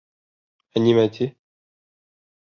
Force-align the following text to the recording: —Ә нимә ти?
—Ә 0.81 0.83
нимә 0.85 1.03
ти? 1.19 1.29